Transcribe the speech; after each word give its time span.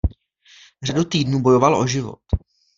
Řadu 0.83 1.03
týdnů 1.03 1.41
bojoval 1.41 1.75
o 1.77 1.87
život. 1.87 2.19